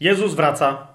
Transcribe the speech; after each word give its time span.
Jezus 0.00 0.34
wraca. 0.34 0.86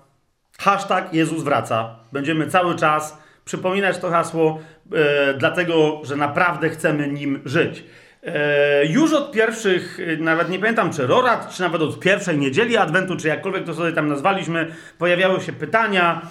Hashtag 0.59 1.13
Jezus 1.13 1.43
wraca. 1.43 1.95
Będziemy 2.11 2.47
cały 2.47 2.75
czas 2.75 3.17
przypominać 3.45 3.97
to 3.97 4.09
hasło, 4.09 4.59
e, 4.93 5.33
dlatego 5.33 6.01
że 6.03 6.15
naprawdę 6.15 6.69
chcemy 6.69 7.07
nim 7.07 7.41
żyć. 7.45 7.83
E, 8.23 8.85
już 8.85 9.13
od 9.13 9.31
pierwszych, 9.31 9.99
e, 9.99 10.17
nawet 10.17 10.49
nie 10.49 10.59
pamiętam 10.59 10.93
czy 10.93 11.07
rorat, 11.07 11.49
czy 11.49 11.61
nawet 11.61 11.81
od 11.81 11.99
pierwszej 11.99 12.37
niedzieli 12.37 12.77
Adwentu, 12.77 13.17
czy 13.17 13.27
jakkolwiek 13.27 13.63
to 13.65 13.73
sobie 13.73 13.91
tam 13.91 14.07
nazwaliśmy, 14.07 14.67
pojawiały 14.97 15.41
się 15.41 15.53
pytania 15.53 16.21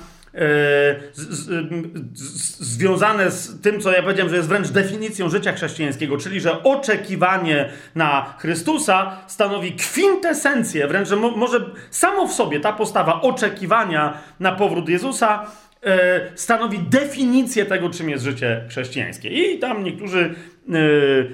związane 2.58 3.30
z 3.30 3.60
tym, 3.60 3.80
co 3.80 3.92
ja 3.92 4.02
powiedziałem, 4.02 4.30
że 4.30 4.36
jest 4.36 4.48
wręcz 4.48 4.68
definicją 4.68 5.28
życia 5.28 5.52
chrześcijańskiego, 5.52 6.16
czyli 6.16 6.40
że 6.40 6.62
oczekiwanie 6.62 7.68
na 7.95 8.34
Chrystusa 8.38 9.18
stanowi 9.27 9.72
kwintesencję, 9.72 10.88
wręcz 10.88 11.09
że 11.09 11.16
mo, 11.16 11.30
może 11.30 11.60
samo 11.91 12.27
w 12.27 12.32
sobie 12.32 12.60
ta 12.60 12.73
postawa 12.73 13.20
oczekiwania 13.20 14.18
na 14.41 14.52
powrót 14.52 14.88
Jezusa 14.88 15.46
e, 15.84 16.20
stanowi 16.34 16.79
definicję 16.79 17.66
tego, 17.66 17.90
czym 17.90 18.10
jest 18.10 18.24
życie 18.24 18.65
chrześcijańskie. 18.68 19.29
I 19.29 19.59
tam 19.59 19.84
niektórzy 19.84 20.34
e, 20.68 20.73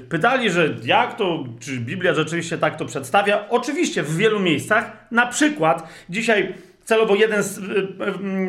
pytali, 0.08 0.50
że 0.50 0.74
jak 0.84 1.16
to, 1.16 1.44
czy 1.60 1.78
Biblia 1.78 2.14
rzeczywiście 2.14 2.58
tak 2.58 2.76
to 2.76 2.84
przedstawia. 2.84 3.48
Oczywiście 3.48 4.02
w 4.02 4.16
wielu 4.16 4.40
miejscach, 4.40 5.06
na 5.10 5.26
przykład 5.26 5.88
dzisiaj 6.10 6.54
celowo 6.84 7.14
jeden 7.14 7.42
z 7.42 7.58
y, 7.58 7.62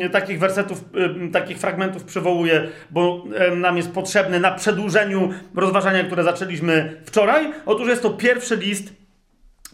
y, 0.04 0.10
takich 0.10 0.38
wersetów, 0.38 0.84
y, 1.26 1.30
takich 1.30 1.58
fragmentów 1.58 2.04
przywołuję, 2.04 2.68
bo 2.90 3.24
nam 3.56 3.76
jest 3.76 3.92
potrzebny 3.92 4.40
na 4.40 4.50
przedłużeniu 4.50 5.30
rozważania, 5.54 6.04
które 6.04 6.24
zaczęliśmy 6.24 7.00
wczoraj. 7.06 7.52
Otóż 7.66 7.88
jest 7.88 8.02
to 8.02 8.10
pierwszy 8.10 8.56
list 8.56 8.92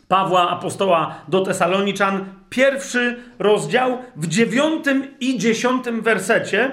Pawła 0.08 0.50
Apostoła 0.50 1.14
do 1.28 1.40
Tesaloniczan, 1.40 2.24
pierwszy 2.50 3.16
rozdział 3.38 3.98
w 4.16 4.26
dziewiątym 4.26 5.06
i 5.20 5.38
dziesiątym 5.38 6.02
wersecie. 6.02 6.72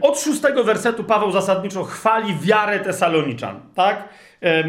Od 0.00 0.20
szóstego 0.20 0.64
wersetu 0.64 1.04
Paweł 1.04 1.32
zasadniczo 1.32 1.84
chwali 1.84 2.34
wiarę 2.42 2.80
Tesaloniczan, 2.80 3.60
tak? 3.74 4.08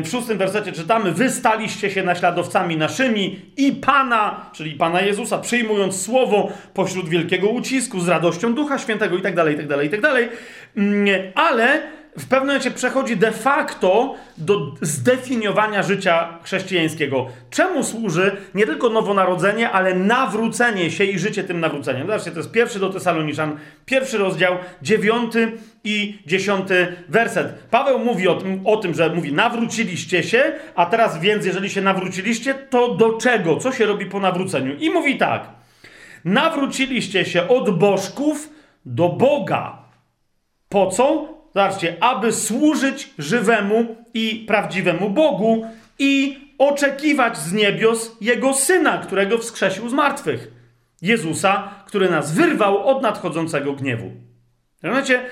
w 0.04 0.08
szóstym 0.12 0.38
wersecie 0.38 0.72
czytamy: 0.72 1.12
Wy 1.12 1.30
staliście 1.30 1.92
się 1.92 2.04
naśladowcami 2.04 2.78
naszymi 2.78 3.42
i 3.58 3.72
Pana, 3.72 4.46
czyli 4.54 4.72
Pana 4.72 5.02
Jezusa, 5.02 5.38
przyjmując 5.38 6.02
słowo 6.02 6.52
pośród 6.74 7.10
wielkiego 7.10 7.50
ucisku, 7.50 8.00
z 8.00 8.08
radością 8.08 8.54
Ducha 8.54 8.78
Świętego 8.78 9.18
i 9.18 9.22
dalej, 9.22 9.60
i 9.60 9.64
dalej, 9.64 9.88
i 9.88 9.90
tak 9.90 10.02
dalej. 10.02 10.30
Mm, 10.78 11.08
ale 11.36 11.82
w 12.18 12.28
pewnym 12.28 12.48
momencie 12.48 12.72
przechodzi 12.72 13.18
de 13.18 13.32
facto 13.32 14.16
do 14.38 14.72
zdefiniowania 14.82 15.84
życia 15.84 16.40
chrześcijańskiego. 16.44 17.28
Czemu 17.50 17.84
służy 17.84 18.38
nie 18.56 18.66
tylko 18.66 18.90
nowonarodzenie, 18.90 19.70
ale 19.70 19.96
nawrócenie 19.96 20.92
się 20.92 21.04
i 21.04 21.20
życie 21.20 21.44
tym 21.44 21.60
nawróceniem? 21.60 22.08
Zobaczcie, 22.08 22.32
to 22.32 22.38
jest 22.38 22.52
pierwszy 22.52 22.80
do 22.80 22.90
Tesaloniczan, 22.90 23.58
pierwszy 23.86 24.18
rozdział, 24.18 24.58
dziewiąty 24.82 25.52
i 25.84 26.20
dziesiąty 26.26 26.96
werset. 27.10 27.54
Paweł 27.70 28.00
mówi 28.00 28.28
o 28.28 28.36
tym, 28.36 28.62
o 28.66 28.78
tym, 28.78 28.94
że 28.94 29.10
mówi 29.10 29.34
nawróciliście 29.34 30.24
się, 30.24 30.54
a 30.76 30.86
teraz 30.86 31.20
więc, 31.20 31.46
jeżeli 31.46 31.70
się 31.70 31.82
nawróciliście, 31.82 32.54
to 32.54 32.96
do 32.96 33.14
czego? 33.14 33.58
Co 33.58 33.72
się 33.72 33.86
robi 33.86 34.06
po 34.06 34.20
nawróceniu? 34.20 34.76
I 34.76 34.90
mówi 34.90 35.18
tak. 35.18 35.50
Nawróciliście 36.26 37.26
się 37.26 37.48
od 37.48 37.80
bożków 37.80 38.50
do 38.86 39.10
Boga. 39.10 39.78
Po 40.70 40.88
co? 40.88 41.41
Zobaczcie, 41.56 41.98
aby 42.00 42.34
służyć 42.34 43.10
żywemu 43.18 43.96
i 44.14 44.46
prawdziwemu 44.48 45.10
Bogu 45.10 45.66
i 46.00 46.40
oczekiwać 46.58 47.38
z 47.38 47.54
niebios 47.54 48.18
Jego 48.22 48.54
Syna, 48.54 48.98
którego 48.98 49.38
wskrzesił 49.38 49.90
z 49.90 49.94
martwych. 49.94 50.52
Jezusa, 51.02 51.70
który 51.86 52.10
nas 52.10 52.34
wyrwał 52.34 52.88
od 52.88 53.02
nadchodzącego 53.02 53.74
gniewu. 53.74 54.12
Rozumiecie? 54.84 55.26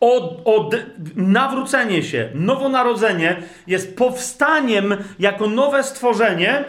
Od, 0.00 0.42
od, 0.44 0.76
nawrócenie 1.16 2.02
się, 2.02 2.30
nowonarodzenie 2.34 3.42
jest 3.66 3.96
powstaniem 3.96 4.96
jako 5.18 5.46
nowe 5.46 5.84
stworzenie 5.84 6.64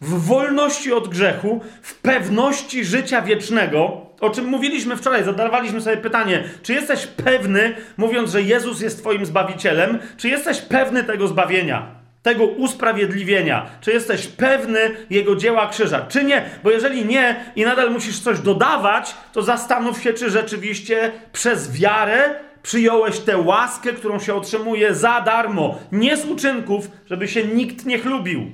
w 0.00 0.26
wolności 0.26 0.92
od 0.92 1.08
grzechu, 1.08 1.60
w 1.82 1.94
pewności 1.94 2.84
życia 2.84 3.22
wiecznego, 3.22 4.06
o 4.20 4.30
czym 4.30 4.44
mówiliśmy 4.44 4.96
wczoraj, 4.96 5.24
zadawaliśmy 5.24 5.80
sobie 5.80 5.96
pytanie, 5.96 6.44
czy 6.62 6.72
jesteś 6.72 7.06
pewny, 7.06 7.74
mówiąc, 7.96 8.30
że 8.30 8.42
Jezus 8.42 8.80
jest 8.80 8.98
Twoim 8.98 9.26
zbawicielem, 9.26 9.98
czy 10.16 10.28
jesteś 10.28 10.60
pewny 10.60 11.04
tego 11.04 11.28
zbawienia, 11.28 11.86
tego 12.22 12.44
usprawiedliwienia, 12.44 13.66
czy 13.80 13.92
jesteś 13.92 14.26
pewny 14.26 14.80
Jego 15.10 15.36
dzieła 15.36 15.68
krzyża, 15.68 16.06
czy 16.08 16.24
nie? 16.24 16.44
Bo 16.64 16.70
jeżeli 16.70 17.04
nie 17.06 17.44
i 17.56 17.64
nadal 17.64 17.90
musisz 17.90 18.20
coś 18.20 18.38
dodawać, 18.38 19.14
to 19.32 19.42
zastanów 19.42 20.02
się, 20.02 20.12
czy 20.12 20.30
rzeczywiście 20.30 21.12
przez 21.32 21.80
wiarę 21.80 22.34
przyjąłeś 22.62 23.18
tę 23.18 23.38
łaskę, 23.38 23.92
którą 23.92 24.18
się 24.18 24.34
otrzymuje 24.34 24.94
za 24.94 25.20
darmo, 25.20 25.78
nie 25.92 26.16
z 26.16 26.24
uczynków, 26.24 26.90
żeby 27.06 27.28
się 27.28 27.44
nikt 27.44 27.86
nie 27.86 27.98
chlubił. 27.98 28.50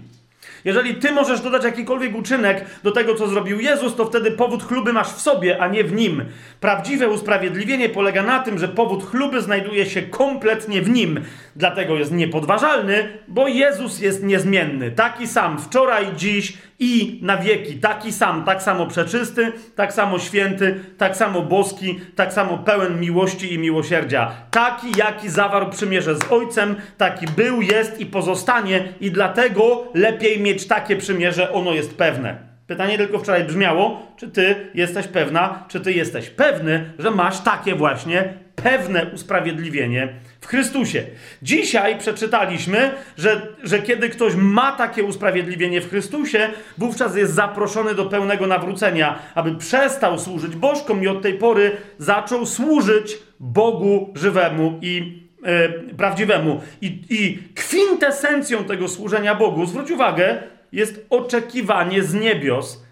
Jeżeli 0.67 0.95
ty 0.95 1.13
możesz 1.13 1.41
dodać 1.41 1.65
jakikolwiek 1.65 2.17
uczynek 2.17 2.65
do 2.83 2.93
tego, 2.93 3.15
co 3.15 3.29
zrobił 3.29 3.61
Jezus, 3.61 3.97
to 3.97 4.05
wtedy 4.05 4.31
powód 4.31 4.63
chluby 4.63 4.93
masz 4.93 5.09
w 5.09 5.21
sobie, 5.21 5.63
a 5.63 5.69
nie 5.69 5.85
w 5.85 5.93
nim. 5.93 6.25
Prawdziwe 6.61 7.09
usprawiedliwienie 7.09 7.89
polega 7.89 8.23
na 8.23 8.39
tym, 8.39 8.59
że 8.59 8.69
powód 8.69 9.11
chluby 9.11 9.43
znajduje 9.43 9.87
się 9.87 10.03
kompletnie 10.03 10.83
w 10.83 10.89
nim. 10.89 11.21
Dlatego 11.57 11.97
jest 11.97 12.13
niepodważalny, 12.13 13.09
bo 13.29 13.49
Jezus 13.49 14.01
jest 14.01 14.23
niezmienny. 14.23 14.91
Taki 14.91 15.27
sam 15.27 15.59
wczoraj, 15.59 16.07
dziś 16.17 16.59
i 16.79 17.19
na 17.23 17.37
wieki. 17.37 17.75
Taki 17.75 18.13
sam, 18.13 18.45
tak 18.45 18.63
samo 18.63 18.87
przeczysty, 18.87 19.53
tak 19.77 19.93
samo 19.93 20.19
święty, 20.19 20.81
tak 20.99 21.17
samo 21.17 21.43
boski, 21.43 22.01
tak 22.17 22.33
samo 22.33 22.59
pełen 22.59 23.01
miłości 23.01 23.55
i 23.55 23.59
miłosierdzia. 23.59 24.31
Taki, 24.51 24.87
jaki 24.99 25.29
zawarł 25.29 25.71
przymierze 25.71 26.15
z 26.15 26.33
Ojcem, 26.33 26.77
taki 26.99 27.27
był, 27.27 27.63
jest 27.63 28.01
i 28.01 28.07
pozostanie, 28.07 28.89
i 29.01 29.11
dlatego 29.11 29.85
lepiej 29.95 30.41
mieć 30.41 30.67
takie 30.67 30.97
przymierze, 30.97 31.53
ono 31.53 31.73
jest 31.73 31.97
pewne. 31.97 32.37
Pytanie 32.67 32.99
tylko 32.99 33.19
wczoraj 33.19 33.45
brzmiało, 33.45 34.07
czy 34.17 34.29
ty 34.29 34.71
jesteś 34.75 35.07
pewna, 35.07 35.65
czy 35.69 35.81
ty 35.81 35.93
jesteś 35.93 36.31
pewny, 36.31 36.93
że 36.99 37.11
masz 37.11 37.41
takie 37.41 37.75
właśnie 37.75 38.46
pewne 38.57 39.07
usprawiedliwienie 39.15 40.15
w 40.41 40.47
Chrystusie. 40.47 41.05
Dzisiaj 41.43 41.99
przeczytaliśmy, 41.99 42.91
że, 43.17 43.47
że 43.63 43.79
kiedy 43.79 44.09
ktoś 44.09 44.35
ma 44.35 44.73
takie 44.73 45.05
usprawiedliwienie 45.05 45.81
w 45.81 45.91
Chrystusie, 45.91 46.49
wówczas 46.79 47.17
jest 47.17 47.35
zaproszony 47.35 47.95
do 47.95 48.05
pełnego 48.05 48.47
nawrócenia, 48.47 49.19
aby 49.35 49.55
przestał 49.55 50.19
służyć 50.19 50.57
bożkom 50.57 51.03
i 51.03 51.09
od 51.09 51.23
tej 51.23 51.35
pory 51.35 51.77
zaczął 51.99 52.47
służyć 52.47 53.19
Bogu 53.41 54.13
żywemu 54.15 54.79
i 54.83 55.23
e, 55.43 55.69
prawdziwemu. 55.69 56.61
I, 56.81 57.03
I 57.11 57.39
kwintesencją 57.55 58.65
tego 58.65 58.89
służenia 58.89 59.35
Bogu, 59.35 59.67
zwróć 59.67 59.91
uwagę, 59.91 60.43
jest 60.73 61.07
oczekiwanie 61.11 62.03
z 62.03 62.15
niebios 62.15 62.85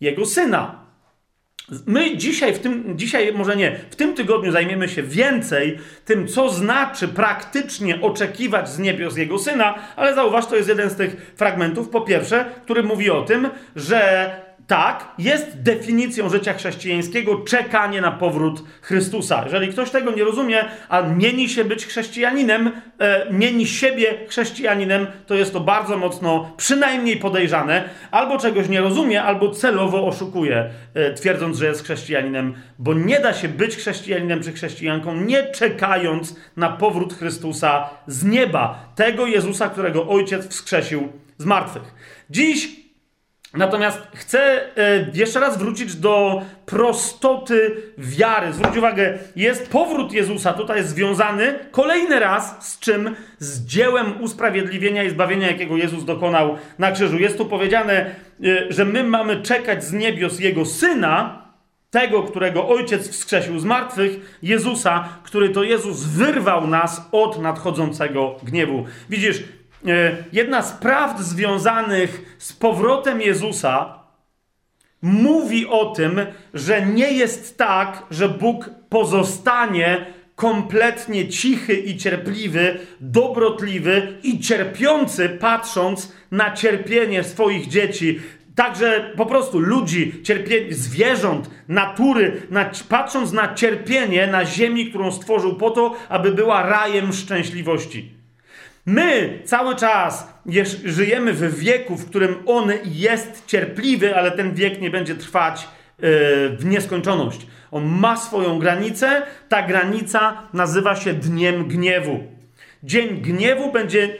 Jego 0.00 0.26
Syna. 0.26 0.81
My 1.86 2.16
dzisiaj, 2.16 2.54
w 2.54 2.58
tym, 2.58 2.98
dzisiaj 2.98 3.32
może 3.34 3.56
nie, 3.56 3.76
w 3.90 3.96
tym 3.96 4.14
tygodniu 4.14 4.52
zajmiemy 4.52 4.88
się 4.88 5.02
więcej 5.02 5.78
tym, 6.04 6.28
co 6.28 6.48
znaczy 6.48 7.08
praktycznie 7.08 8.00
oczekiwać 8.00 8.68
z 8.68 8.78
niebios 8.78 9.16
Jego 9.16 9.38
Syna, 9.38 9.74
ale 9.96 10.14
zauważ, 10.14 10.46
to 10.46 10.56
jest 10.56 10.68
jeden 10.68 10.90
z 10.90 10.94
tych 10.94 11.32
fragmentów, 11.36 11.88
po 11.88 12.00
pierwsze, 12.00 12.44
który 12.62 12.82
mówi 12.82 13.10
o 13.10 13.22
tym, 13.22 13.48
że 13.76 14.30
tak, 14.66 15.08
jest 15.18 15.62
definicją 15.62 16.28
życia 16.28 16.54
chrześcijańskiego 16.54 17.36
czekanie 17.36 18.00
na 18.00 18.12
powrót 18.12 18.62
Chrystusa. 18.82 19.42
Jeżeli 19.44 19.68
ktoś 19.68 19.90
tego 19.90 20.10
nie 20.10 20.24
rozumie, 20.24 20.64
a 20.88 21.02
mieni 21.02 21.48
się 21.48 21.64
być 21.64 21.86
chrześcijaninem, 21.86 22.70
e, 22.98 23.32
mieni 23.32 23.66
siebie 23.66 24.14
chrześcijaninem, 24.28 25.06
to 25.26 25.34
jest 25.34 25.52
to 25.52 25.60
bardzo 25.60 25.96
mocno 25.96 26.52
przynajmniej 26.56 27.16
podejrzane. 27.16 27.88
Albo 28.10 28.38
czegoś 28.38 28.68
nie 28.68 28.80
rozumie, 28.80 29.22
albo 29.22 29.50
celowo 29.50 30.06
oszukuje, 30.06 30.70
e, 30.94 31.14
twierdząc, 31.14 31.58
że 31.58 31.66
jest 31.66 31.84
chrześcijaninem, 31.84 32.54
bo 32.78 32.94
nie 32.94 33.20
da 33.20 33.34
się 33.34 33.48
być 33.48 33.76
chrześcijaninem 33.76 34.42
czy 34.42 34.52
chrześcijanką, 34.52 35.16
nie 35.16 35.42
czekając 35.42 36.36
na 36.56 36.68
powrót 36.68 37.14
Chrystusa 37.14 37.90
z 38.06 38.24
nieba. 38.24 38.92
Tego 38.94 39.26
Jezusa, 39.26 39.68
którego 39.68 40.08
Ojciec 40.08 40.48
wskrzesił 40.48 41.12
z 41.38 41.44
martwych. 41.44 41.94
Dziś 42.30 42.81
Natomiast 43.54 44.02
chcę 44.14 44.60
e, 44.76 45.06
jeszcze 45.14 45.40
raz 45.40 45.58
wrócić 45.58 45.96
do 45.96 46.42
prostoty 46.66 47.76
wiary. 47.98 48.52
Zwróć 48.52 48.76
uwagę, 48.76 49.18
jest 49.36 49.70
powrót 49.70 50.12
Jezusa 50.12 50.52
tutaj 50.52 50.84
związany 50.84 51.58
kolejny 51.70 52.18
raz 52.18 52.68
z 52.68 52.78
czym? 52.78 53.16
Z 53.38 53.66
dziełem 53.66 54.22
usprawiedliwienia 54.22 55.02
i 55.02 55.10
zbawienia, 55.10 55.46
jakiego 55.46 55.76
Jezus 55.76 56.04
dokonał 56.04 56.56
na 56.78 56.92
krzyżu. 56.92 57.18
Jest 57.18 57.38
tu 57.38 57.46
powiedziane, 57.46 57.92
e, 58.44 58.72
że 58.72 58.84
my 58.84 59.04
mamy 59.04 59.42
czekać 59.42 59.84
z 59.84 59.92
niebios 59.92 60.40
Jego 60.40 60.64
Syna, 60.64 61.42
tego, 61.90 62.22
którego 62.22 62.68
Ojciec 62.68 63.08
wskrzesił 63.08 63.58
z 63.58 63.64
martwych, 63.64 64.38
Jezusa, 64.42 65.08
który 65.22 65.48
to 65.48 65.62
Jezus 65.62 66.04
wyrwał 66.04 66.66
nas 66.66 67.08
od 67.12 67.42
nadchodzącego 67.42 68.36
gniewu. 68.42 68.84
Widzisz, 69.10 69.42
jedna 70.32 70.62
z 70.62 70.72
prawd 70.72 71.20
związanych 71.20 72.36
z 72.38 72.52
powrotem 72.52 73.20
Jezusa 73.20 74.02
mówi 75.02 75.66
o 75.66 75.86
tym, 75.86 76.20
że 76.54 76.86
nie 76.86 77.12
jest 77.12 77.58
tak, 77.58 78.02
że 78.10 78.28
Bóg 78.28 78.70
pozostanie 78.88 80.06
kompletnie 80.34 81.28
cichy 81.28 81.74
i 81.74 81.96
cierpliwy, 81.96 82.78
dobrotliwy 83.00 84.18
i 84.22 84.40
cierpiący, 84.40 85.28
patrząc 85.28 86.12
na 86.30 86.52
cierpienie 86.52 87.24
swoich 87.24 87.68
dzieci. 87.68 88.20
Także 88.54 89.12
po 89.16 89.26
prostu 89.26 89.58
ludzi, 89.58 90.12
zwierząt, 90.70 91.50
natury, 91.68 92.42
na, 92.50 92.70
patrząc 92.88 93.32
na 93.32 93.54
cierpienie 93.54 94.26
na 94.26 94.44
ziemi, 94.44 94.86
którą 94.86 95.12
stworzył 95.12 95.56
po 95.56 95.70
to, 95.70 95.96
aby 96.08 96.32
była 96.32 96.62
rajem 96.62 97.12
szczęśliwości. 97.12 98.21
My 98.86 99.38
cały 99.44 99.76
czas 99.76 100.28
żyjemy 100.84 101.32
w 101.32 101.58
wieku, 101.58 101.96
w 101.96 102.08
którym 102.08 102.36
on 102.46 102.72
jest 102.84 103.46
cierpliwy, 103.46 104.16
ale 104.16 104.30
ten 104.30 104.54
wiek 104.54 104.80
nie 104.80 104.90
będzie 104.90 105.14
trwać 105.14 105.68
yy, 105.98 106.08
w 106.56 106.64
nieskończoność. 106.64 107.46
On 107.70 107.84
ma 107.84 108.16
swoją 108.16 108.58
granicę, 108.58 109.22
ta 109.48 109.62
granica 109.62 110.42
nazywa 110.52 110.96
się 110.96 111.14
dniem 111.14 111.68
gniewu. 111.68 112.20
Dzień 112.82 113.20
gniewu 113.20 113.72
będzie. 113.72 114.18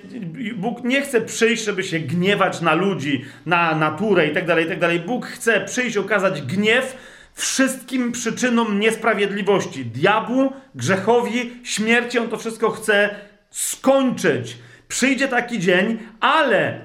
Bóg 0.56 0.84
nie 0.84 1.02
chce 1.02 1.20
przyjść, 1.20 1.64
żeby 1.64 1.82
się 1.82 1.98
gniewać 1.98 2.60
na 2.60 2.74
ludzi, 2.74 3.24
na 3.46 3.74
naturę 3.74 4.26
itd. 4.26 4.46
Tak 4.46 4.64
itd. 4.64 4.88
Tak 4.88 5.06
Bóg 5.06 5.26
chce 5.26 5.60
przyjść, 5.60 5.96
okazać 5.96 6.42
gniew 6.42 6.96
wszystkim 7.34 8.12
przyczynom 8.12 8.80
niesprawiedliwości. 8.80 9.84
Diabłu, 9.84 10.52
grzechowi, 10.74 11.50
śmierci. 11.64 12.18
On 12.18 12.28
to 12.28 12.36
wszystko 12.36 12.70
chce 12.70 13.14
skończyć. 13.52 14.58
Przyjdzie 14.88 15.28
taki 15.28 15.58
dzień, 15.58 15.98
ale 16.20 16.80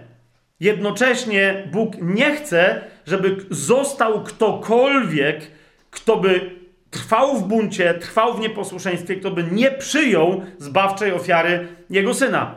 jednocześnie 0.59 1.67
Bóg 1.71 1.93
nie 2.01 2.35
chce, 2.35 2.81
żeby 3.07 3.35
został 3.49 4.23
ktokolwiek, 4.23 5.51
kto 5.91 6.17
by 6.17 6.57
trwał 6.89 7.37
w 7.37 7.43
buncie, 7.43 7.93
trwał 7.93 8.33
w 8.33 8.39
nieposłuszeństwie, 8.39 9.15
kto 9.15 9.31
by 9.31 9.43
nie 9.43 9.71
przyjął 9.71 10.41
zbawczej 10.57 11.11
ofiary 11.11 11.67
jego 11.89 12.13
syna. 12.13 12.55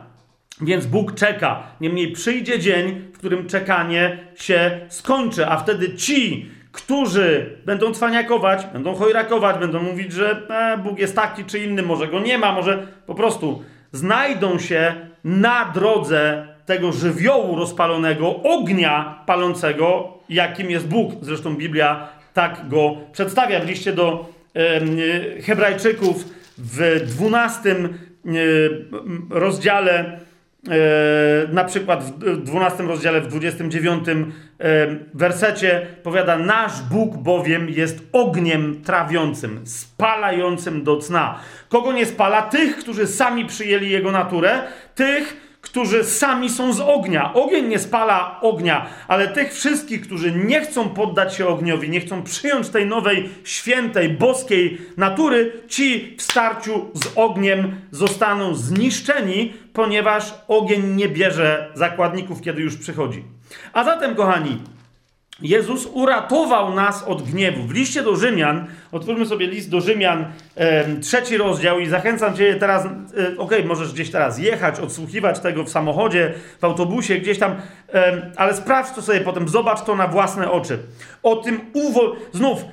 Więc 0.61 0.87
Bóg 0.87 1.15
czeka. 1.15 1.62
Niemniej 1.81 2.12
przyjdzie 2.12 2.59
dzień, 2.59 3.11
w 3.15 3.19
którym 3.19 3.47
czekanie 3.49 4.19
się 4.35 4.81
skończy, 4.89 5.47
a 5.47 5.57
wtedy 5.57 5.95
ci, 5.95 6.51
którzy 6.73 7.59
będą 7.65 7.95
cwaniakować, 7.95 8.67
będą 8.73 8.95
chojrakować, 8.95 9.59
będą 9.59 9.83
mówić, 9.83 10.12
że 10.12 10.47
e, 10.51 10.79
Bóg 10.79 10.99
jest 10.99 11.17
taki 11.17 11.45
czy 11.45 11.59
inny, 11.59 11.83
może 11.83 12.09
go 12.09 12.21
nie 12.21 12.39
ma, 12.39 12.53
może 12.53 12.87
po 13.07 13.15
prostu 13.15 13.65
znajdą 13.92 14.58
się 14.58 14.94
na 15.25 15.72
drodze 15.75 16.46
tego 16.66 16.92
żywiołu 16.92 17.56
rozpalonego, 17.56 18.42
ognia 18.42 19.22
palącego, 19.26 20.19
jakim 20.28 20.70
jest 20.70 20.87
Bóg. 20.87 21.12
Zresztą 21.22 21.56
Biblia 21.56 22.08
tak 22.34 22.69
go 22.69 22.96
przedstawia 23.12 23.60
w 23.60 23.69
liście 23.69 23.92
do 23.92 24.26
Hebrajczyków 25.42 26.25
w 26.58 27.00
12 27.06 27.70
e, 27.70 27.78
rozdziale, 29.31 30.20
na 31.53 31.65
przykład 31.65 32.05
w 32.05 32.43
12 32.43 32.83
rozdziale, 32.83 33.21
w 33.21 33.27
29 33.27 34.09
e, 34.09 34.17
wersecie 35.15 35.87
powiada: 36.03 36.39
Nasz 36.39 36.83
Bóg 36.83 37.17
bowiem 37.17 37.69
jest 37.69 37.99
ogniem 38.12 38.83
trawiącym, 38.83 39.61
spalającym 39.65 40.85
do 40.85 40.97
cna. 40.97 41.39
Kogo 41.69 41.93
nie 41.93 42.07
spala? 42.07 42.43
Tych, 42.43 42.77
którzy 42.77 43.07
sami 43.07 43.45
przyjęli 43.45 43.91
jego 43.91 44.12
naturę, 44.12 44.62
tych, 44.95 45.50
którzy 45.70 46.05
sami 46.05 46.50
są 46.50 46.72
z 46.72 46.81
ognia. 46.81 47.34
Ogień 47.34 47.67
nie 47.67 47.78
spala 47.78 48.40
ognia, 48.40 48.87
ale 49.08 49.28
tych 49.28 49.52
wszystkich, 49.52 50.00
którzy 50.00 50.32
nie 50.32 50.61
chcą 50.61 50.88
poddać 50.88 51.34
się 51.34 51.46
ogniowi, 51.46 51.90
nie 51.90 52.00
chcą 52.00 52.22
przyjąć 52.22 52.69
tej 52.69 52.87
nowej, 52.87 53.28
świętej, 53.44 54.08
boskiej 54.08 54.78
natury, 54.96 55.52
ci 55.69 56.17
w 56.19 56.22
starciu 56.22 56.90
z 56.94 57.12
ogniem 57.17 57.76
zostaną 57.90 58.55
zniszczeni, 58.55 59.52
ponieważ 59.72 60.34
ogień 60.49 60.94
nie 60.94 61.08
bierze 61.08 61.73
zakładników, 61.75 62.43
kiedy 62.43 62.62
już 62.62 62.76
przychodzi. 62.76 63.25
A 63.73 63.84
zatem, 63.84 64.14
kochani, 64.14 64.58
Jezus 65.42 65.87
uratował 65.87 66.75
nas 66.75 67.02
od 67.02 67.22
gniewu. 67.22 67.62
W 67.62 67.75
liście 67.75 68.02
do 68.02 68.16
Rzymian, 68.16 68.66
otwórzmy 68.92 69.26
sobie 69.26 69.46
list 69.46 69.70
do 69.70 69.81
Rzymian, 69.81 70.25
e, 70.56 70.96
trzeci 70.96 71.37
rozdział 71.37 71.78
i 71.78 71.87
zachęcam 71.87 72.37
Cię 72.37 72.54
teraz, 72.54 72.87
e, 72.87 72.88
okej, 73.16 73.38
okay, 73.38 73.64
możesz 73.64 73.92
gdzieś 73.92 74.10
teraz 74.10 74.38
jechać, 74.38 74.81
odsłuchiwać 74.81 75.40
tego 75.40 75.64
w 75.64 75.69
samochodzie, 75.69 76.34
w 76.60 76.64
autobusie, 76.64 77.19
gdzieś 77.19 77.38
tam, 77.38 77.56
e, 77.94 78.31
ale 78.37 78.54
sprawdź 78.54 78.94
to 78.94 79.02
sobie 79.02 79.20
potem, 79.20 79.48
zobacz 79.48 79.82
to 79.82 79.96
na 79.96 80.08
własne 80.08 80.50
oczy. 80.50 80.78
O 81.22 81.37
tym 81.37 81.60
uwol... 81.72 82.16
Znów, 82.32 82.64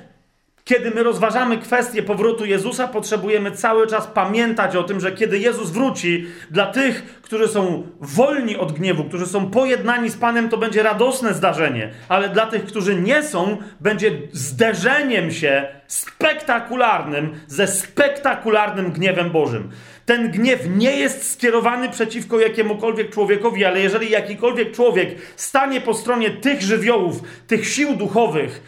kiedy 0.68 0.90
my 0.90 1.02
rozważamy 1.02 1.58
kwestię 1.58 2.02
powrotu 2.02 2.44
Jezusa, 2.44 2.88
potrzebujemy 2.88 3.50
cały 3.50 3.86
czas 3.86 4.06
pamiętać 4.06 4.76
o 4.76 4.82
tym, 4.82 5.00
że 5.00 5.12
kiedy 5.12 5.38
Jezus 5.38 5.70
wróci, 5.70 6.26
dla 6.50 6.66
tych, 6.66 7.20
którzy 7.22 7.48
są 7.48 7.86
wolni 8.00 8.56
od 8.56 8.72
gniewu, 8.72 9.04
którzy 9.04 9.26
są 9.26 9.50
pojednani 9.50 10.10
z 10.10 10.16
Panem, 10.16 10.48
to 10.48 10.56
będzie 10.56 10.82
radosne 10.82 11.34
zdarzenie, 11.34 11.90
ale 12.08 12.28
dla 12.28 12.46
tych, 12.46 12.64
którzy 12.64 12.94
nie 12.94 13.22
są, 13.22 13.56
będzie 13.80 14.10
zderzeniem 14.32 15.32
się 15.32 15.68
spektakularnym 15.86 17.40
ze 17.46 17.66
spektakularnym 17.66 18.92
gniewem 18.92 19.30
Bożym. 19.30 19.70
Ten 20.06 20.30
gniew 20.30 20.60
nie 20.76 20.96
jest 20.96 21.32
skierowany 21.32 21.88
przeciwko 21.88 22.40
jakiemukolwiek 22.40 23.10
człowiekowi, 23.10 23.64
ale 23.64 23.80
jeżeli 23.80 24.10
jakikolwiek 24.10 24.72
człowiek 24.72 25.08
stanie 25.36 25.80
po 25.80 25.94
stronie 25.94 26.30
tych 26.30 26.62
żywiołów, 26.62 27.22
tych 27.46 27.68
sił 27.68 27.96
duchowych, 27.96 28.62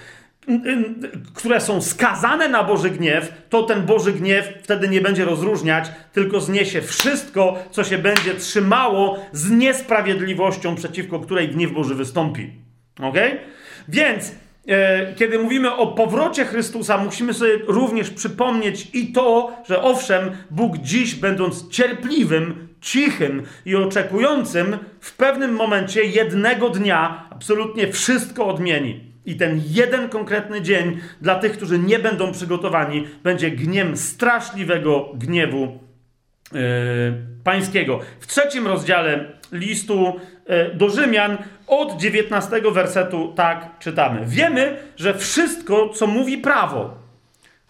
które 1.35 1.61
są 1.61 1.83
skazane 1.83 2.49
na 2.49 2.65
Boży 2.65 2.91
gniew, 2.91 3.33
to 3.49 3.63
ten 3.63 3.87
Boży 3.87 4.13
gniew 4.13 4.53
wtedy 4.63 4.89
nie 4.89 5.01
będzie 5.01 5.25
rozróżniać, 5.25 5.91
tylko 6.13 6.41
zniesie 6.41 6.83
wszystko, 6.83 7.59
co 7.71 7.85
się 7.85 7.99
będzie 7.99 8.35
trzymało 8.35 9.19
z 9.33 9.51
niesprawiedliwością, 9.51 10.77
przeciwko 10.77 11.21
której 11.21 11.49
gniew 11.49 11.73
Boży 11.73 11.95
wystąpi. 11.95 12.51
Ok? 13.03 13.17
Więc 13.89 14.35
e, 14.69 15.15
kiedy 15.15 15.39
mówimy 15.39 15.75
o 15.75 15.87
powrocie 15.87 16.45
Chrystusa, 16.45 16.99
musimy 16.99 17.35
sobie 17.35 17.59
również 17.67 18.11
przypomnieć 18.11 18.89
i 18.93 19.13
to, 19.13 19.53
że 19.69 19.83
owszem, 19.83 20.31
Bóg 20.51 20.79
dziś, 20.79 21.15
będąc 21.15 21.69
cierpliwym, 21.69 22.69
cichym 22.81 23.43
i 23.65 23.77
oczekującym, 23.77 24.79
w 25.01 25.17
pewnym 25.17 25.55
momencie 25.55 26.05
jednego 26.05 26.71
dnia 26.71 27.29
absolutnie 27.31 27.93
wszystko 27.93 28.47
odmieni. 28.47 29.10
I 29.27 29.37
ten 29.37 29.61
jeden 29.67 30.09
konkretny 30.09 30.62
dzień 30.62 30.99
dla 31.21 31.35
tych, 31.35 31.53
którzy 31.53 31.79
nie 31.79 31.99
będą 31.99 32.33
przygotowani, 32.33 33.07
będzie 33.23 33.50
gniem 33.50 33.97
straszliwego 33.97 35.12
gniewu 35.15 35.79
yy, 36.53 36.61
pańskiego. 37.45 38.00
W 38.21 38.27
trzecim 38.27 38.67
rozdziale 38.67 39.25
listu 39.53 40.21
yy, 40.49 40.75
do 40.75 40.91
Rzymian 40.91 41.39
od 41.67 42.00
19 42.00 42.62
wersetu 42.73 43.33
tak 43.37 43.79
czytamy. 43.79 44.21
Wiemy, 44.27 44.77
że 44.97 45.15
wszystko, 45.15 45.89
co 45.89 46.07
mówi 46.07 46.39
prawo, 46.39 47.00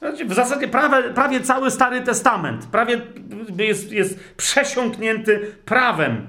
znaczy, 0.00 0.24
w 0.24 0.32
zasadzie 0.32 0.68
prawie, 0.68 1.10
prawie 1.10 1.40
cały 1.40 1.70
Stary 1.70 2.00
Testament, 2.00 2.66
prawie 2.66 3.00
jest, 3.58 3.92
jest 3.92 4.34
przesiąknięty 4.34 5.40
prawem. 5.64 6.26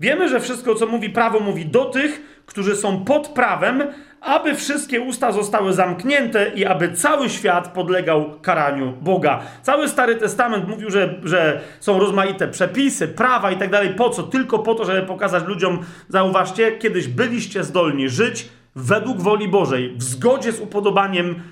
Wiemy, 0.00 0.28
że 0.28 0.40
wszystko, 0.40 0.74
co 0.74 0.86
mówi 0.86 1.10
prawo, 1.10 1.40
mówi 1.40 1.66
do 1.66 1.84
tych, 1.84 2.22
którzy 2.46 2.76
są 2.76 3.04
pod 3.04 3.28
prawem, 3.28 3.82
aby 4.24 4.54
wszystkie 4.54 5.00
usta 5.00 5.32
zostały 5.32 5.72
zamknięte 5.72 6.48
i 6.54 6.64
aby 6.64 6.92
cały 6.92 7.30
świat 7.30 7.68
podlegał 7.68 8.40
karaniu 8.40 8.92
Boga. 9.00 9.40
Cały 9.62 9.88
Stary 9.88 10.16
Testament 10.16 10.68
mówił, 10.68 10.90
że, 10.90 11.14
że 11.22 11.60
są 11.80 11.98
rozmaite 11.98 12.48
przepisy, 12.48 13.08
prawa 13.08 13.50
i 13.50 13.56
tak 13.56 13.70
dalej. 13.70 13.94
Po 13.94 14.10
co? 14.10 14.22
Tylko 14.22 14.58
po 14.58 14.74
to, 14.74 14.84
żeby 14.84 15.02
pokazać 15.02 15.44
ludziom, 15.44 15.78
zauważcie, 16.08 16.72
kiedyś 16.72 17.08
byliście 17.08 17.64
zdolni 17.64 18.08
żyć 18.08 18.48
według 18.74 19.22
woli 19.22 19.48
Bożej, 19.48 19.94
w 19.96 20.02
zgodzie 20.02 20.52
z 20.52 20.60
upodobaniem 20.60 21.42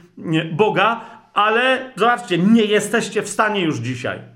Boga, 0.52 1.00
ale 1.35 1.91
zobaczcie, 1.97 2.38
nie 2.38 2.64
jesteście 2.64 3.23
w 3.23 3.29
stanie 3.29 3.61
już 3.61 3.79
dzisiaj. 3.79 4.32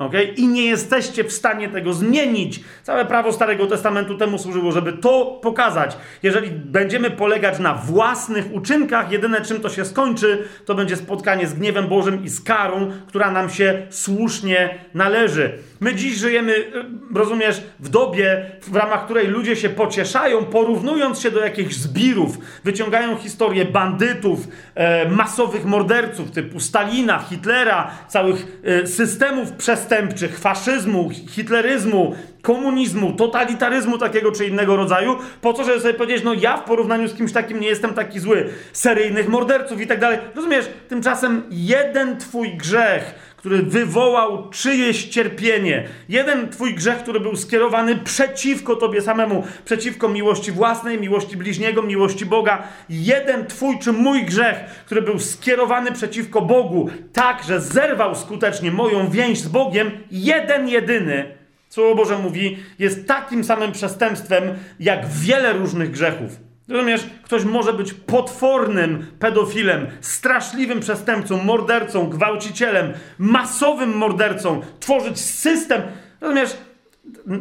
Okay? 0.00 0.22
I 0.22 0.48
nie 0.48 0.66
jesteście 0.66 1.24
w 1.24 1.32
stanie 1.32 1.68
tego 1.68 1.92
zmienić. 1.92 2.60
Całe 2.82 3.04
prawo 3.04 3.32
Starego 3.32 3.66
Testamentu 3.66 4.18
temu 4.18 4.38
służyło, 4.38 4.72
żeby 4.72 4.92
to 4.92 5.38
pokazać. 5.42 5.96
Jeżeli 6.22 6.50
będziemy 6.50 7.10
polegać 7.10 7.58
na 7.58 7.74
własnych 7.74 8.54
uczynkach, 8.54 9.12
jedyne 9.12 9.40
czym 9.40 9.60
to 9.60 9.68
się 9.68 9.84
skończy, 9.84 10.48
to 10.64 10.74
będzie 10.74 10.96
spotkanie 10.96 11.46
z 11.46 11.54
gniewem 11.54 11.88
Bożym 11.88 12.24
i 12.24 12.28
z 12.28 12.42
karą, 12.42 12.90
która 13.06 13.30
nam 13.30 13.50
się 13.50 13.86
słusznie 13.90 14.78
należy. 14.94 15.58
My 15.80 15.94
dziś 15.94 16.16
żyjemy, 16.16 16.52
y, 16.52 16.72
rozumiesz, 17.14 17.62
w 17.80 17.88
dobie, 17.88 18.50
w 18.62 18.76
ramach 18.76 19.04
której 19.04 19.26
ludzie 19.26 19.56
się 19.56 19.68
pocieszają, 19.68 20.44
porównując 20.44 21.20
się 21.20 21.30
do 21.30 21.40
jakichś 21.40 21.74
zbirów, 21.74 22.38
wyciągają 22.64 23.16
historię 23.16 23.64
bandytów, 23.64 24.48
e, 24.74 25.08
masowych 25.08 25.64
morderców 25.64 26.30
typu 26.30 26.60
Stalina, 26.60 27.18
Hitlera, 27.18 27.90
całych 28.08 28.60
e, 28.64 28.86
systemów 28.86 29.52
przestępczych, 29.52 30.38
faszyzmu, 30.38 31.10
hitleryzmu, 31.10 32.14
komunizmu, 32.42 33.12
totalitaryzmu 33.12 33.98
takiego 33.98 34.32
czy 34.32 34.46
innego 34.46 34.76
rodzaju, 34.76 35.16
po 35.40 35.52
to, 35.52 35.64
żeby 35.64 35.80
sobie 35.80 35.94
powiedzieć, 35.94 36.24
no 36.24 36.34
ja 36.34 36.56
w 36.56 36.64
porównaniu 36.64 37.08
z 37.08 37.14
kimś 37.14 37.32
takim 37.32 37.60
nie 37.60 37.68
jestem 37.68 37.94
taki 37.94 38.20
zły, 38.20 38.50
seryjnych 38.72 39.28
morderców 39.28 39.80
i 39.80 39.86
tak 39.86 40.00
dalej. 40.00 40.18
Rozumiesz, 40.34 40.70
tymczasem 40.88 41.42
jeden 41.50 42.16
twój 42.16 42.56
grzech, 42.56 43.29
który 43.40 43.62
wywołał 43.62 44.48
czyjeś 44.50 45.04
cierpienie. 45.04 45.88
Jeden 46.08 46.48
twój 46.48 46.74
grzech, 46.74 46.98
który 46.98 47.20
był 47.20 47.36
skierowany 47.36 47.96
przeciwko 47.96 48.76
tobie 48.76 49.02
samemu, 49.02 49.44
przeciwko 49.64 50.08
miłości 50.08 50.52
własnej, 50.52 51.00
miłości 51.00 51.36
bliźniego, 51.36 51.82
miłości 51.82 52.26
Boga. 52.26 52.62
Jeden 52.88 53.46
twój 53.46 53.78
czy 53.78 53.92
mój 53.92 54.24
grzech, 54.24 54.56
który 54.86 55.02
był 55.02 55.18
skierowany 55.18 55.92
przeciwko 55.92 56.42
Bogu, 56.42 56.90
tak, 57.12 57.42
że 57.44 57.60
zerwał 57.60 58.14
skutecznie 58.14 58.70
moją 58.70 59.10
więź 59.10 59.40
z 59.40 59.48
Bogiem, 59.48 59.90
jeden 60.10 60.68
jedyny, 60.68 61.34
Słowo 61.68 61.94
Boże 61.94 62.18
mówi, 62.18 62.58
jest 62.78 63.08
takim 63.08 63.44
samym 63.44 63.72
przestępstwem, 63.72 64.44
jak 64.80 65.08
wiele 65.08 65.52
różnych 65.52 65.90
grzechów. 65.90 66.49
Rozumiesz, 66.70 67.06
ktoś 67.22 67.44
może 67.44 67.72
być 67.72 67.92
potwornym 67.92 69.06
pedofilem, 69.18 69.86
straszliwym 70.00 70.80
przestępcą, 70.80 71.44
mordercą, 71.44 72.08
gwałcicielem, 72.10 72.92
masowym 73.18 73.96
mordercą, 73.96 74.60
tworzyć 74.80 75.20
system. 75.20 75.82
Rozumiesz, 76.20 76.56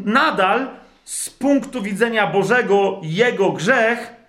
nadal 0.05 0.67
z 1.03 1.29
punktu 1.29 1.81
widzenia 1.81 2.27
Bożego 2.27 2.99
jego 3.03 3.51
grzech 3.51 4.19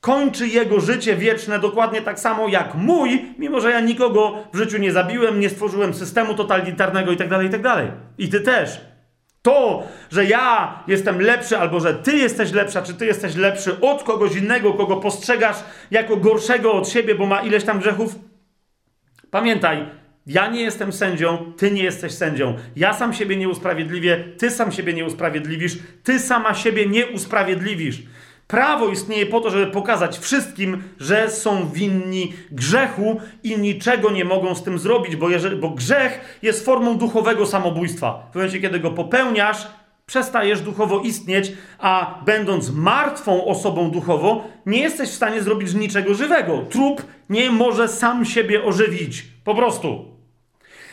kończy 0.00 0.48
jego 0.48 0.80
życie 0.80 1.16
wieczne 1.16 1.58
dokładnie 1.58 2.02
tak 2.02 2.20
samo 2.20 2.48
jak 2.48 2.74
mój, 2.74 3.34
mimo 3.38 3.60
że 3.60 3.70
ja 3.70 3.80
nikogo 3.80 4.44
w 4.52 4.56
życiu 4.56 4.78
nie 4.78 4.92
zabiłem, 4.92 5.40
nie 5.40 5.50
stworzyłem 5.50 5.94
systemu 5.94 6.34
totalitarnego 6.34 7.10
itd., 7.10 7.30
tak 7.30 7.42
itd. 7.42 7.62
Tak 7.62 7.86
I 8.18 8.28
ty 8.28 8.40
też. 8.40 8.80
To, 9.42 9.88
że 10.10 10.24
ja 10.24 10.74
jestem 10.86 11.20
lepszy, 11.20 11.58
albo 11.58 11.80
że 11.80 11.94
ty 11.94 12.16
jesteś 12.16 12.52
lepsza, 12.52 12.82
czy 12.82 12.94
ty 12.94 13.06
jesteś 13.06 13.36
lepszy 13.36 13.80
od 13.80 14.02
kogoś 14.02 14.36
innego, 14.36 14.74
kogo 14.74 14.96
postrzegasz 14.96 15.56
jako 15.90 16.16
gorszego 16.16 16.72
od 16.72 16.88
siebie, 16.88 17.14
bo 17.14 17.26
ma 17.26 17.40
ileś 17.40 17.64
tam 17.64 17.78
grzechów. 17.78 18.14
Pamiętaj, 19.30 19.86
ja 20.26 20.48
nie 20.48 20.60
jestem 20.60 20.92
sędzią, 20.92 21.52
ty 21.56 21.70
nie 21.70 21.82
jesteś 21.82 22.12
sędzią. 22.12 22.56
Ja 22.76 22.94
sam 22.94 23.14
siebie 23.14 23.36
nie 23.36 23.48
usprawiedliwię, 23.48 24.24
ty 24.38 24.50
sam 24.50 24.72
siebie 24.72 24.92
nie 24.92 25.04
usprawiedliwisz, 25.04 25.78
ty 26.04 26.18
sama 26.18 26.54
siebie 26.54 26.86
nie 26.86 27.06
usprawiedliwisz. 27.06 28.02
Prawo 28.50 28.88
istnieje 28.88 29.26
po 29.26 29.40
to, 29.40 29.50
żeby 29.50 29.66
pokazać 29.66 30.18
wszystkim, 30.18 30.82
że 31.00 31.30
są 31.30 31.68
winni 31.68 32.32
grzechu 32.50 33.20
i 33.42 33.58
niczego 33.58 34.10
nie 34.10 34.24
mogą 34.24 34.54
z 34.54 34.62
tym 34.62 34.78
zrobić, 34.78 35.16
bo, 35.16 35.30
jeżeli, 35.30 35.56
bo 35.56 35.70
grzech 35.70 36.38
jest 36.42 36.64
formą 36.64 36.98
duchowego 36.98 37.46
samobójstwa. 37.46 38.28
W 38.32 38.34
momencie, 38.34 38.60
kiedy 38.60 38.80
go 38.80 38.90
popełniasz, 38.90 39.66
przestajesz 40.06 40.60
duchowo 40.60 41.00
istnieć, 41.00 41.52
a 41.78 42.20
będąc 42.26 42.70
martwą 42.70 43.44
osobą 43.44 43.90
duchowo, 43.90 44.44
nie 44.66 44.80
jesteś 44.80 45.08
w 45.08 45.14
stanie 45.14 45.42
zrobić 45.42 45.74
niczego 45.74 46.14
żywego. 46.14 46.58
Trup 46.70 47.02
nie 47.28 47.50
może 47.50 47.88
sam 47.88 48.24
siebie 48.24 48.64
ożywić. 48.64 49.24
Po 49.44 49.54
prostu. 49.54 50.04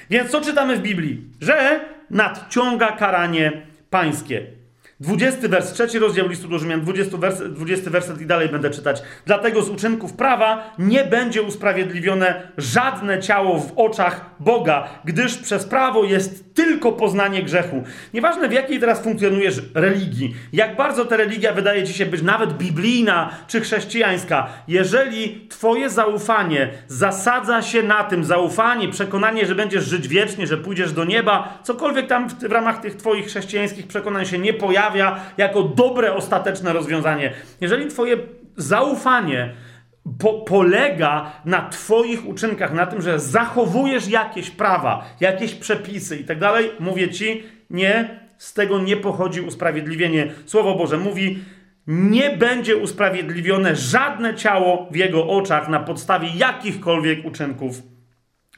Więc 0.10 0.32
co 0.32 0.42
czytamy 0.42 0.78
w 0.78 0.82
Biblii? 0.82 1.24
Że 1.42 1.80
nadciąga 2.10 2.92
karanie 2.92 3.52
pańskie. 3.90 4.57
20 5.00 5.48
wers, 5.48 5.74
trzeci 5.74 6.00
rozdział 6.00 6.28
listu 6.28 6.48
do 6.48 6.60
Rzymian, 6.60 6.82
20 6.82 7.18
werset, 7.18 7.54
20 7.54 7.90
werset 7.90 8.22
i 8.22 8.26
dalej 8.26 8.50
będę 8.50 8.70
czytać. 8.70 9.02
Dlatego 9.26 9.62
z 9.62 9.70
uczynków 9.70 10.14
prawa 10.14 10.76
nie 10.80 11.06
będzie 11.06 11.42
usprawiedliwione 11.42 12.52
żadne 12.58 13.20
ciało 13.20 13.60
w 13.60 13.74
oczach 13.76 14.26
Boga, 14.40 14.88
gdyż 15.06 15.38
przez 15.38 15.66
prawo 15.66 16.04
jest 16.04 16.47
tylko 16.58 16.92
poznanie 16.92 17.44
grzechu. 17.44 17.84
Nieważne 18.14 18.50
w 18.50 18.52
jakiej 18.52 18.80
teraz 18.80 19.04
funkcjonujesz 19.04 19.62
religii, 19.74 20.36
jak 20.54 20.76
bardzo 20.76 21.06
ta 21.06 21.18
religia 21.18 21.54
wydaje 21.54 21.84
ci 21.84 21.94
się 21.94 22.06
być 22.06 22.22
nawet 22.22 22.54
biblijna 22.54 23.30
czy 23.48 23.62
chrześcijańska, 23.62 24.48
jeżeli 24.68 25.48
twoje 25.50 25.90
zaufanie 25.90 26.70
zasadza 26.88 27.62
się 27.62 27.84
na 27.84 28.04
tym, 28.04 28.24
zaufanie, 28.24 28.90
przekonanie, 28.90 29.46
że 29.46 29.56
będziesz 29.56 29.86
żyć 29.86 30.08
wiecznie, 30.08 30.48
że 30.48 30.58
pójdziesz 30.58 30.94
do 30.94 31.06
nieba, 31.06 31.60
cokolwiek 31.64 32.08
tam 32.08 32.30
w, 32.30 32.34
w 32.34 32.52
ramach 32.52 32.82
tych 32.82 32.96
twoich 32.96 33.26
chrześcijańskich 33.26 33.88
przekonań 33.88 34.26
się 34.26 34.40
nie 34.40 34.54
pojawia 34.54 35.20
jako 35.38 35.64
dobre, 35.64 36.14
ostateczne 36.14 36.74
rozwiązanie. 36.74 37.34
Jeżeli 37.62 37.88
twoje 37.88 38.18
zaufanie 38.56 39.54
po, 40.20 40.34
polega 40.34 41.32
na 41.46 41.70
Twoich 41.70 42.28
uczynkach, 42.28 42.74
na 42.74 42.86
tym, 42.86 43.02
że 43.02 43.20
zachowujesz 43.20 44.08
jakieś 44.08 44.50
prawa, 44.50 45.06
jakieś 45.20 45.56
przepisy 45.56 46.18
i 46.18 46.24
tak 46.24 46.40
dalej, 46.40 46.72
mówię 46.80 47.10
Ci, 47.10 47.44
nie, 47.70 48.20
z 48.38 48.54
tego 48.54 48.80
nie 48.80 48.98
pochodzi 48.98 49.42
usprawiedliwienie. 49.42 50.32
Słowo 50.46 50.76
Boże 50.76 50.98
mówi, 50.98 51.40
nie 51.88 52.38
będzie 52.38 52.78
usprawiedliwione 52.78 53.76
żadne 53.76 54.36
ciało 54.36 54.88
w 54.92 54.96
jego 54.96 55.28
oczach 55.28 55.70
na 55.70 55.80
podstawie 55.80 56.30
jakichkolwiek 56.36 57.26
uczynków 57.26 57.82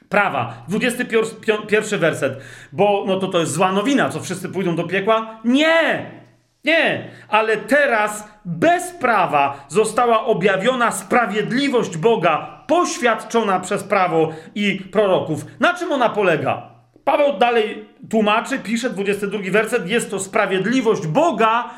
prawa. 0.08 0.64
21 0.68 2.00
werset. 2.00 2.40
Bo 2.72 3.04
no 3.06 3.16
to 3.16 3.28
to 3.28 3.40
jest 3.40 3.52
zła 3.52 3.72
nowina, 3.72 4.08
co 4.08 4.20
wszyscy 4.20 4.48
pójdą 4.48 4.76
do 4.76 4.84
piekła? 4.84 5.40
Nie! 5.44 6.19
Nie, 6.64 7.10
ale 7.28 7.56
teraz 7.56 8.28
bez 8.44 8.90
prawa 8.90 9.66
została 9.68 10.24
objawiona 10.24 10.92
sprawiedliwość 10.92 11.96
Boga, 11.96 12.64
poświadczona 12.66 13.60
przez 13.60 13.84
prawo 13.84 14.32
i 14.54 14.80
proroków. 14.92 15.44
Na 15.60 15.74
czym 15.74 15.92
ona 15.92 16.08
polega? 16.08 16.70
Paweł 17.04 17.38
dalej 17.38 17.88
tłumaczy, 18.10 18.58
pisze 18.58 18.90
22 18.90 19.38
werset, 19.50 19.88
jest 19.88 20.10
to 20.10 20.18
sprawiedliwość 20.18 21.06
Boga 21.06 21.70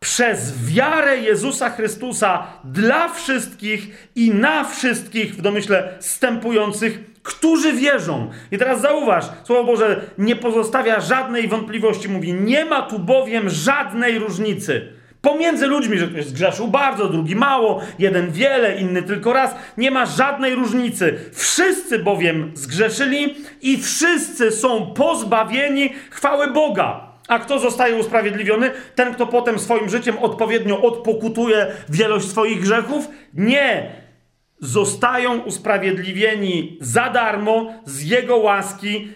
przez 0.00 0.66
wiarę 0.66 1.18
Jezusa 1.18 1.70
Chrystusa 1.70 2.46
dla 2.64 3.08
wszystkich 3.08 4.10
i 4.16 4.30
na 4.34 4.64
wszystkich, 4.64 5.34
w 5.34 5.42
domyśle 5.42 5.96
stępujących 5.98 7.09
którzy 7.22 7.72
wierzą. 7.72 8.30
I 8.52 8.58
teraz 8.58 8.80
zauważ, 8.80 9.24
Słowo 9.44 9.64
Boże 9.64 10.00
nie 10.18 10.36
pozostawia 10.36 11.00
żadnej 11.00 11.48
wątpliwości. 11.48 12.08
Mówi, 12.08 12.34
nie 12.34 12.64
ma 12.64 12.82
tu 12.82 12.98
bowiem 12.98 13.50
żadnej 13.50 14.18
różnicy. 14.18 15.00
Pomiędzy 15.20 15.66
ludźmi, 15.66 15.98
że 15.98 16.08
ktoś 16.08 16.24
zgrzeszył 16.24 16.68
bardzo, 16.68 17.08
drugi 17.08 17.36
mało, 17.36 17.80
jeden 17.98 18.30
wiele, 18.30 18.76
inny 18.76 19.02
tylko 19.02 19.32
raz. 19.32 19.54
Nie 19.76 19.90
ma 19.90 20.06
żadnej 20.06 20.54
różnicy. 20.54 21.18
Wszyscy 21.32 21.98
bowiem 21.98 22.52
zgrzeszyli 22.54 23.34
i 23.62 23.76
wszyscy 23.78 24.50
są 24.50 24.86
pozbawieni 24.86 25.92
chwały 26.10 26.46
Boga. 26.46 27.10
A 27.28 27.38
kto 27.38 27.58
zostaje 27.58 27.96
usprawiedliwiony? 27.96 28.70
Ten, 28.94 29.14
kto 29.14 29.26
potem 29.26 29.58
swoim 29.58 29.88
życiem 29.88 30.18
odpowiednio 30.18 30.82
odpokutuje 30.82 31.66
wielość 31.88 32.28
swoich 32.28 32.60
grzechów? 32.60 33.08
Nie 33.34 33.90
zostają 34.60 35.38
usprawiedliwieni 35.38 36.78
za 36.80 37.10
darmo 37.10 37.72
z 37.84 38.02
Jego 38.02 38.36
łaski 38.36 39.08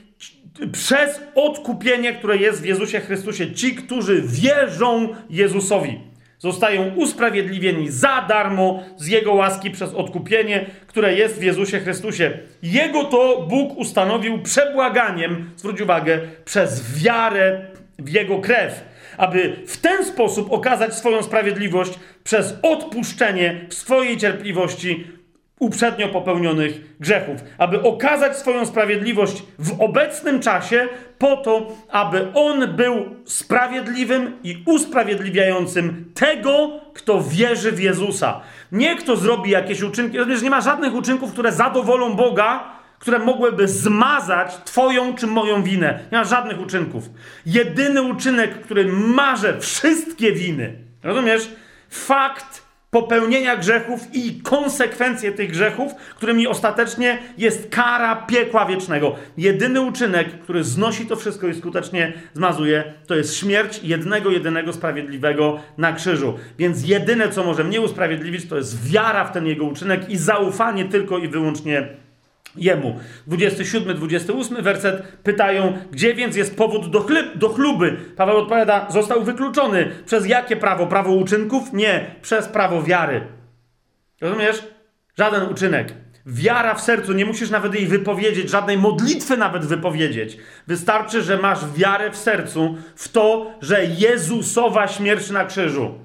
przez 0.72 1.20
odkupienie, 1.34 2.12
które 2.12 2.36
jest 2.36 2.62
w 2.62 2.64
Jezusie 2.64 3.00
Chrystusie. 3.00 3.52
Ci, 3.52 3.74
którzy 3.74 4.22
wierzą 4.22 5.08
Jezusowi, 5.30 6.00
zostają 6.38 6.94
usprawiedliwieni 6.94 7.90
za 7.90 8.24
darmo 8.28 8.82
z 8.96 9.06
Jego 9.06 9.34
łaski 9.34 9.70
przez 9.70 9.94
odkupienie, 9.94 10.66
które 10.86 11.14
jest 11.14 11.38
w 11.38 11.42
Jezusie 11.42 11.80
Chrystusie. 11.80 12.38
Jego 12.62 13.04
to 13.04 13.46
Bóg 13.50 13.78
ustanowił 13.78 14.42
przebłaganiem, 14.42 15.50
zwróć 15.56 15.80
uwagę, 15.80 16.20
przez 16.44 17.02
wiarę 17.02 17.66
w 17.98 18.08
Jego 18.08 18.38
krew 18.38 18.94
aby 19.16 19.56
w 19.66 19.76
ten 19.76 20.04
sposób 20.04 20.52
okazać 20.52 20.94
swoją 20.94 21.22
sprawiedliwość 21.22 21.98
przez 22.24 22.54
odpuszczenie 22.62 23.66
w 23.68 23.74
swojej 23.74 24.16
cierpliwości 24.16 25.06
uprzednio 25.58 26.08
popełnionych 26.08 26.98
grzechów, 27.00 27.40
aby 27.58 27.82
okazać 27.82 28.36
swoją 28.36 28.66
sprawiedliwość 28.66 29.42
w 29.58 29.80
obecnym 29.80 30.40
czasie, 30.40 30.88
po 31.18 31.36
to, 31.36 31.72
aby 31.90 32.32
on 32.34 32.76
był 32.76 33.16
sprawiedliwym 33.24 34.38
i 34.42 34.62
usprawiedliwiającym 34.66 36.12
tego, 36.14 36.80
kto 36.94 37.22
wierzy 37.22 37.72
w 37.72 37.80
Jezusa. 37.80 38.40
Nie 38.72 38.96
kto 38.96 39.16
zrobi 39.16 39.50
jakieś 39.50 39.82
uczynki, 39.82 40.18
również 40.18 40.42
nie 40.42 40.50
ma 40.50 40.60
żadnych 40.60 40.94
uczynków, 40.94 41.32
które 41.32 41.52
zadowolą 41.52 42.14
Boga, 42.14 42.64
które 42.98 43.18
mogłyby 43.18 43.68
zmazać 43.68 44.56
Twoją 44.64 45.14
czy 45.14 45.26
moją 45.26 45.62
winę. 45.62 46.00
Nie 46.12 46.18
ma 46.18 46.24
żadnych 46.24 46.60
uczynków. 46.60 47.10
Jedyny 47.46 48.02
uczynek, 48.02 48.60
który 48.60 48.84
marze 48.92 49.60
wszystkie 49.60 50.32
winy, 50.32 50.78
rozumiesz? 51.02 51.48
Fakt 51.90 52.63
popełnienia 52.94 53.56
grzechów 53.56 54.00
i 54.12 54.40
konsekwencje 54.42 55.32
tych 55.32 55.50
grzechów, 55.50 55.94
którymi 55.94 56.46
ostatecznie 56.46 57.18
jest 57.38 57.68
kara 57.70 58.16
piekła 58.16 58.66
wiecznego. 58.66 59.14
Jedyny 59.36 59.80
uczynek, 59.80 60.40
który 60.40 60.64
znosi 60.64 61.06
to 61.06 61.16
wszystko 61.16 61.46
i 61.48 61.54
skutecznie 61.54 62.12
zmazuje, 62.34 62.94
to 63.06 63.14
jest 63.14 63.36
śmierć 63.36 63.80
jednego, 63.82 64.30
jedynego 64.30 64.72
sprawiedliwego 64.72 65.60
na 65.78 65.92
krzyżu. 65.92 66.34
Więc 66.58 66.88
jedyne, 66.88 67.28
co 67.28 67.44
może 67.44 67.64
mnie 67.64 67.80
usprawiedliwić, 67.80 68.48
to 68.48 68.56
jest 68.56 68.90
wiara 68.90 69.24
w 69.24 69.32
ten 69.32 69.46
jego 69.46 69.64
uczynek 69.64 70.10
i 70.10 70.16
zaufanie 70.16 70.84
tylko 70.84 71.18
i 71.18 71.28
wyłącznie 71.28 71.88
Jemu. 72.56 73.00
27, 73.26 73.96
28 73.96 74.62
werset 74.62 75.02
pytają, 75.02 75.78
gdzie 75.90 76.14
więc 76.14 76.36
jest 76.36 76.56
powód 76.56 76.90
do, 76.90 77.06
do 77.34 77.48
chluby? 77.48 77.96
Paweł 78.16 78.36
odpowiada, 78.36 78.86
został 78.90 79.24
wykluczony. 79.24 79.90
Przez 80.06 80.26
jakie 80.26 80.56
prawo? 80.56 80.86
Prawo 80.86 81.12
uczynków? 81.12 81.72
Nie, 81.72 82.14
przez 82.22 82.48
prawo 82.48 82.82
wiary. 82.82 83.26
Rozumiesz? 84.20 84.64
Żaden 85.18 85.42
uczynek. 85.42 85.94
Wiara 86.26 86.74
w 86.74 86.80
sercu, 86.80 87.12
nie 87.12 87.24
musisz 87.26 87.50
nawet 87.50 87.74
jej 87.74 87.86
wypowiedzieć, 87.86 88.50
żadnej 88.50 88.78
modlitwy 88.78 89.36
nawet 89.36 89.64
wypowiedzieć. 89.64 90.36
Wystarczy, 90.66 91.22
że 91.22 91.38
masz 91.38 91.72
wiarę 91.74 92.10
w 92.10 92.16
sercu 92.16 92.76
w 92.96 93.08
to, 93.08 93.52
że 93.60 93.84
Jezusowa 93.84 94.88
śmierć 94.88 95.30
na 95.30 95.44
krzyżu 95.44 96.03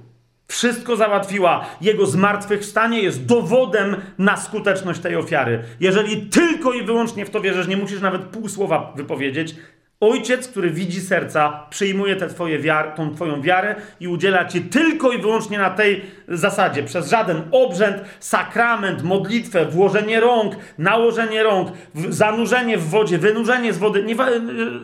wszystko 0.50 0.96
załatwiła. 0.96 1.66
Jego 1.82 2.06
zmartwychwstanie 2.06 3.02
jest 3.02 3.26
dowodem 3.26 3.96
na 4.18 4.38
skuteczność 4.38 5.00
tej 5.00 5.16
ofiary. 5.16 5.64
Jeżeli 5.80 6.22
tylko 6.22 6.74
i 6.74 6.84
wyłącznie 6.84 7.26
w 7.26 7.30
to 7.30 7.42
wierzysz, 7.42 7.68
nie 7.68 7.78
musisz 7.78 8.02
nawet 8.02 8.22
pół 8.22 8.50
słowa 8.50 8.94
wypowiedzieć, 8.96 9.56
Ojciec, 10.02 10.48
który 10.48 10.70
widzi 10.72 11.02
serca, 11.02 11.66
przyjmuje 11.70 12.16
tę 12.16 12.28
twoje 12.28 12.60
wiar, 12.60 12.96
tą 12.96 13.16
twoją 13.16 13.42
wiarę 13.42 13.76
i 14.00 14.08
udziela 14.08 14.46
ci 14.46 14.62
tylko 14.62 15.12
i 15.12 15.22
wyłącznie 15.22 15.58
na 15.58 15.70
tej 15.70 16.02
zasadzie. 16.28 16.84
Przez 16.84 17.10
żaden 17.10 17.42
obrzęd, 17.52 17.98
sakrament, 18.20 19.04
modlitwę, 19.04 19.66
włożenie 19.66 20.20
rąk, 20.20 20.56
nałożenie 20.78 21.44
rąk, 21.44 21.72
zanurzenie 22.10 22.78
w 22.78 22.90
wodzie, 22.90 23.18
wynurzenie 23.18 23.74
z 23.74 23.78
wody. 23.78 24.04
Nie, 24.04 24.16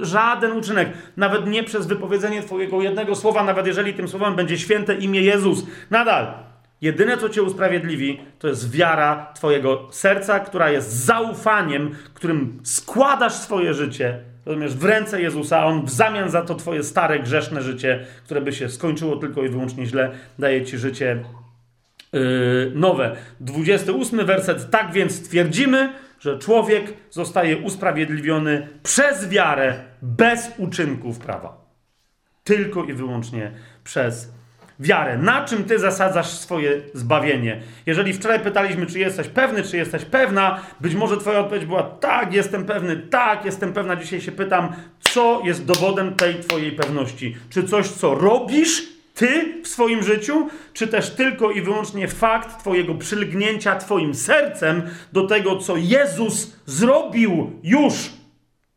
żaden 0.01 0.51
uczynek. 0.51 0.89
Nawet 1.17 1.47
nie 1.47 1.63
przez 1.63 1.87
wypowiedzenie 1.87 2.41
twojego 2.41 2.81
jednego 2.81 3.15
słowa, 3.15 3.43
nawet 3.43 3.67
jeżeli 3.67 3.93
tym 3.93 4.07
słowem 4.07 4.35
będzie 4.35 4.57
święte 4.57 4.95
imię 4.95 5.21
Jezus. 5.21 5.65
Nadal. 5.89 6.33
Jedyne, 6.81 7.17
co 7.17 7.29
cię 7.29 7.43
usprawiedliwi, 7.43 8.21
to 8.39 8.47
jest 8.47 8.71
wiara 8.71 9.31
twojego 9.35 9.87
serca, 9.91 10.39
która 10.39 10.69
jest 10.69 10.91
zaufaniem, 10.91 11.95
którym 12.13 12.59
składasz 12.63 13.33
swoje 13.33 13.73
życie 13.73 14.34
rozumiesz, 14.45 14.75
w 14.75 14.83
ręce 14.83 15.21
Jezusa, 15.21 15.65
On 15.65 15.85
w 15.85 15.89
zamian 15.89 16.29
za 16.29 16.41
to 16.41 16.55
twoje 16.55 16.83
stare, 16.83 17.19
grzeszne 17.19 17.61
życie, 17.61 18.05
które 18.25 18.41
by 18.41 18.53
się 18.53 18.69
skończyło 18.69 19.15
tylko 19.15 19.43
i 19.43 19.49
wyłącznie 19.49 19.85
źle, 19.85 20.11
daje 20.39 20.65
ci 20.65 20.77
życie 20.77 21.23
yy, 22.13 22.71
nowe. 22.75 23.15
28 23.39 24.25
werset. 24.25 24.69
Tak 24.69 24.93
więc 24.93 25.29
twierdzimy, 25.29 25.93
że 26.19 26.39
człowiek 26.39 26.93
zostaje 27.09 27.57
usprawiedliwiony 27.57 28.67
przez 28.83 29.29
wiarę, 29.29 29.83
bez 30.01 30.51
uczynków 30.57 31.19
prawa. 31.19 31.65
Tylko 32.43 32.83
i 32.83 32.93
wyłącznie 32.93 33.51
przez 33.83 34.31
wiarę. 34.79 35.17
Na 35.17 35.45
czym 35.45 35.63
ty 35.63 35.79
zasadzasz 35.79 36.27
swoje 36.27 36.81
zbawienie? 36.93 37.61
Jeżeli 37.85 38.13
wczoraj 38.13 38.39
pytaliśmy, 38.39 38.85
czy 38.85 38.99
jesteś 38.99 39.27
pewny, 39.27 39.63
czy 39.63 39.77
jesteś 39.77 40.05
pewna, 40.05 40.59
być 40.81 40.95
może 40.95 41.17
twoja 41.17 41.39
odpowiedź 41.39 41.65
była 41.65 41.83
tak, 41.83 42.33
jestem 42.33 42.65
pewny, 42.65 42.97
tak, 42.97 43.45
jestem 43.45 43.73
pewna. 43.73 43.95
Dzisiaj 43.95 44.21
się 44.21 44.31
pytam, 44.31 44.73
co 44.99 45.41
jest 45.43 45.65
dowodem 45.65 46.15
tej 46.15 46.39
twojej 46.39 46.71
pewności? 46.71 47.35
Czy 47.49 47.63
coś, 47.63 47.87
co 47.87 48.15
robisz 48.15 48.95
ty 49.15 49.61
w 49.63 49.67
swoim 49.67 50.03
życiu, 50.03 50.49
czy 50.73 50.87
też 50.87 51.09
tylko 51.09 51.51
i 51.51 51.61
wyłącznie 51.61 52.07
fakt 52.07 52.59
twojego 52.59 52.95
przylgnięcia 52.95 53.75
twoim 53.75 54.15
sercem 54.15 54.81
do 55.13 55.27
tego, 55.27 55.57
co 55.57 55.77
Jezus 55.77 56.55
zrobił 56.65 57.51
już 57.63 57.93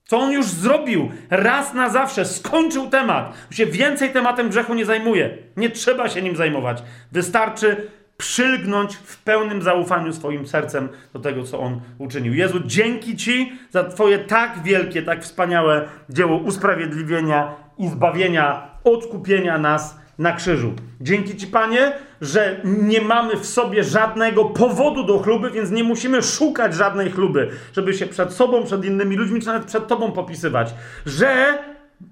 co 0.08 0.18
on 0.18 0.32
już 0.32 0.46
zrobił 0.46 1.10
raz 1.30 1.74
na 1.74 1.88
zawsze, 1.88 2.24
skończył 2.24 2.90
temat. 2.90 3.34
Się 3.50 3.66
więcej 3.66 4.10
tematem 4.10 4.48
grzechu 4.48 4.74
nie 4.74 4.84
zajmuje. 4.84 5.38
Nie 5.56 5.70
trzeba 5.70 6.08
się 6.08 6.22
nim 6.22 6.36
zajmować. 6.36 6.82
Wystarczy 7.12 7.90
przylgnąć 8.16 8.96
w 8.96 9.22
pełnym 9.22 9.62
zaufaniu 9.62 10.12
swoim 10.12 10.46
sercem 10.46 10.88
do 11.12 11.18
tego, 11.18 11.42
co 11.42 11.60
on 11.60 11.80
uczynił. 11.98 12.34
Jezu, 12.34 12.60
dzięki 12.64 13.16
Ci 13.16 13.52
za 13.70 13.84
Twoje 13.84 14.18
tak 14.18 14.62
wielkie, 14.62 15.02
tak 15.02 15.22
wspaniałe 15.22 15.88
dzieło 16.10 16.36
usprawiedliwienia 16.36 17.54
i 17.78 17.88
zbawienia, 17.88 18.68
odkupienia 18.84 19.58
nas 19.58 19.98
na 20.18 20.32
krzyżu. 20.32 20.72
Dzięki 21.00 21.36
Ci, 21.36 21.46
Panie, 21.46 21.92
że 22.20 22.60
nie 22.64 23.00
mamy 23.00 23.36
w 23.36 23.46
sobie 23.46 23.84
żadnego 23.84 24.44
powodu 24.44 25.04
do 25.04 25.18
chluby, 25.18 25.50
więc 25.50 25.70
nie 25.70 25.84
musimy 25.84 26.22
szukać 26.22 26.74
żadnej 26.74 27.10
chluby, 27.10 27.50
żeby 27.72 27.94
się 27.94 28.06
przed 28.06 28.32
sobą, 28.32 28.64
przed 28.64 28.84
innymi 28.84 29.16
ludźmi, 29.16 29.40
czy 29.40 29.46
nawet 29.46 29.64
przed 29.64 29.86
Tobą 29.86 30.12
popisywać. 30.12 30.74
Że 31.06 31.58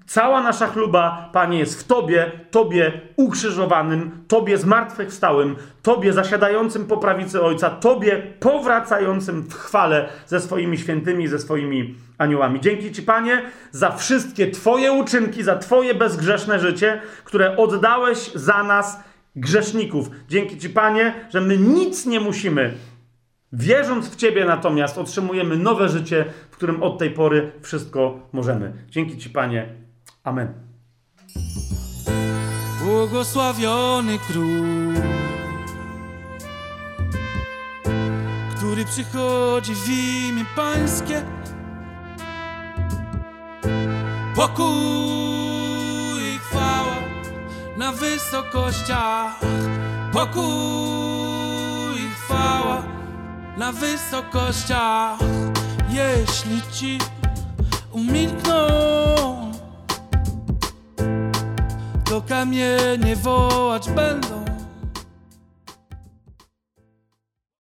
Cała 0.07 0.43
nasza 0.43 0.67
chluba, 0.67 1.29
Panie, 1.33 1.59
jest 1.59 1.79
w 1.79 1.87
Tobie, 1.87 2.31
Tobie 2.51 3.01
ukrzyżowanym, 3.15 4.11
Tobie 4.27 4.57
zmartwychwstałym, 4.57 5.55
Tobie 5.81 6.13
zasiadającym 6.13 6.85
po 6.85 6.97
prawicy 6.97 7.41
Ojca, 7.41 7.69
Tobie 7.69 8.17
powracającym 8.39 9.41
w 9.41 9.53
chwale 9.53 10.09
ze 10.25 10.39
swoimi 10.39 10.77
świętymi, 10.77 11.27
ze 11.27 11.39
swoimi 11.39 11.95
aniołami. 12.17 12.61
Dzięki 12.61 12.91
Ci, 12.91 13.01
Panie, 13.01 13.41
za 13.71 13.91
wszystkie 13.91 14.51
Twoje 14.51 14.91
uczynki, 14.91 15.43
za 15.43 15.55
Twoje 15.55 15.93
bezgrzeszne 15.93 16.59
życie, 16.59 17.01
które 17.23 17.57
oddałeś 17.57 18.31
za 18.35 18.63
nas, 18.63 18.99
grzeszników. 19.35 20.09
Dzięki 20.29 20.57
Ci, 20.57 20.69
Panie, 20.69 21.13
że 21.29 21.41
my 21.41 21.57
nic 21.57 22.05
nie 22.05 22.19
musimy. 22.19 22.73
Wierząc 23.53 24.09
w 24.09 24.15
Ciebie 24.15 24.45
natomiast 24.45 24.97
otrzymujemy 24.97 25.57
nowe 25.57 25.89
życie, 25.89 26.25
w 26.57 26.59
którym 26.59 26.83
od 26.83 26.97
tej 26.97 27.11
pory 27.11 27.51
wszystko 27.61 28.19
możemy. 28.33 28.73
Dzięki 28.89 29.17
Ci, 29.17 29.29
Panie. 29.29 29.75
Amen. 30.23 30.53
Błogosławiony 32.83 34.19
król, 34.27 34.93
który 38.55 38.85
przychodzi 38.85 39.75
w 39.75 39.89
imię 39.89 40.45
Pańskie. 40.55 41.21
Pokój 44.35 44.65
i 46.35 46.39
chwała 46.39 46.95
na 47.77 47.91
wysokościach. 47.91 49.39
Pokój 50.13 50.41
i 51.95 52.09
chwała 52.09 52.83
na 53.57 53.71
wysokościach. 53.71 55.19
Jeśli 55.89 56.61
ci 56.73 56.97
umilkną, 57.91 58.67
to 62.09 62.21
kamienie 62.21 63.15
wołać 63.15 63.89
będą. 63.89 64.46